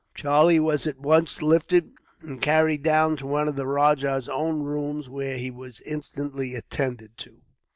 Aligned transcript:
Charlie 0.15 0.59
was 0.59 0.87
at 0.87 0.97
once 0.97 1.43
lifted, 1.43 1.91
and 2.23 2.41
carried 2.41 2.81
down 2.81 3.17
to 3.17 3.27
one 3.27 3.47
of 3.47 3.55
the 3.55 3.67
rajah's 3.67 4.27
own 4.27 4.63
rooms, 4.63 5.07
where 5.07 5.37
he 5.37 5.51
was 5.51 5.79
instantly 5.81 6.55
attended 6.55 7.19
to. 7.19 7.41